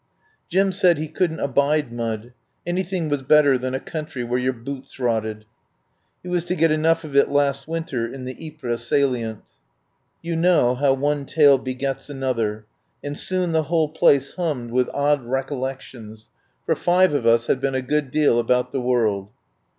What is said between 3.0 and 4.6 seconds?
was better than a country where your